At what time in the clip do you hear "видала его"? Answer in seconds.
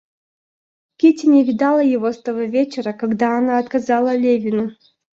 1.43-2.11